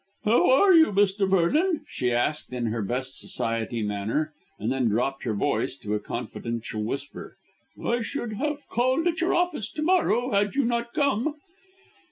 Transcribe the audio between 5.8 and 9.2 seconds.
a confidential whisper, "I should have called